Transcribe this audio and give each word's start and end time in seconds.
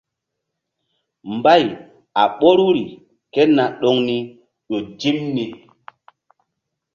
Mbay 1.33 1.63
a 2.21 2.23
ɓoruri 2.39 2.83
ké 3.33 3.41
na 3.55 3.63
ɗoŋ 3.79 3.97
ni 4.07 4.15
ƴo 4.67 4.77
dim 4.99 5.17
ni. 5.35 5.45